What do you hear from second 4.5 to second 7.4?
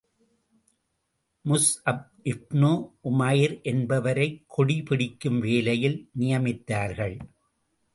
கொடி பிடிக்கும் வேலையில் நியமித்தார்கள்.